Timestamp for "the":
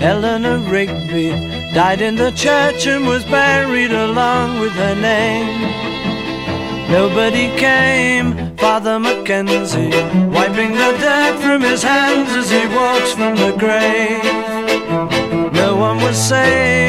2.16-2.30, 10.72-10.90, 13.36-13.52